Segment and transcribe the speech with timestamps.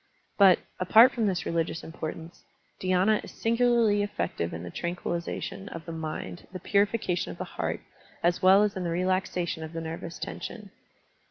[0.39, 2.43] But, apart from this religious importance,
[2.81, 7.43] dhy^na is sin gularly effective in the tranquillization of the mind, the purification of the
[7.43, 7.81] heart,
[8.23, 10.71] as well as in the relaxation of the nervous tension.